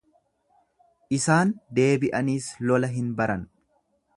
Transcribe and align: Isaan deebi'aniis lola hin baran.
Isaan 1.17 1.51
deebi'aniis 1.81 2.49
lola 2.71 2.91
hin 2.95 3.13
baran. 3.21 3.45